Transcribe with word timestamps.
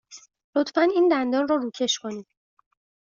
لطفاً 0.55 0.81
این 0.81 1.07
دندان 1.07 1.47
را 1.47 1.55
روکش 1.55 1.99
کنید. 1.99 2.27